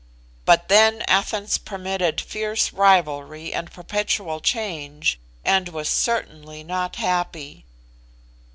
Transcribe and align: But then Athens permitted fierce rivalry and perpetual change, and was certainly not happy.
But 0.45 0.67
then 0.67 1.03
Athens 1.03 1.59
permitted 1.59 2.19
fierce 2.19 2.73
rivalry 2.73 3.53
and 3.53 3.71
perpetual 3.71 4.39
change, 4.39 5.19
and 5.45 5.69
was 5.69 5.89
certainly 5.89 6.63
not 6.63 6.95
happy. 6.95 7.65